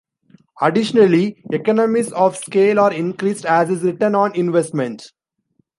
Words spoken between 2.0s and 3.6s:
of scale are increased,